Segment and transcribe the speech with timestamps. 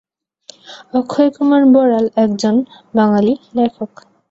[0.93, 2.55] অক্ষয়কুমার বড়াল একজন
[2.93, 3.91] বাঙালি লেখক।